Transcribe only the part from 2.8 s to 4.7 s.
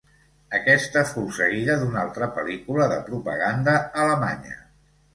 de propaganda alemanya.